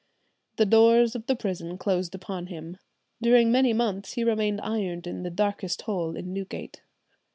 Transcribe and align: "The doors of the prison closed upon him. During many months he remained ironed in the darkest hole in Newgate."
"The 0.55 0.65
doors 0.65 1.15
of 1.15 1.27
the 1.27 1.35
prison 1.35 1.77
closed 1.77 2.15
upon 2.15 2.47
him. 2.47 2.77
During 3.21 3.51
many 3.51 3.71
months 3.71 4.13
he 4.13 4.23
remained 4.23 4.59
ironed 4.61 5.05
in 5.05 5.21
the 5.21 5.29
darkest 5.29 5.83
hole 5.83 6.15
in 6.15 6.33
Newgate." 6.33 6.81